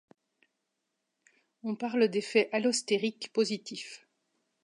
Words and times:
On 1.61 1.75
parle 1.75 2.07
d'effet 2.07 2.49
allostérique 2.53 3.31
positif. 3.33 4.07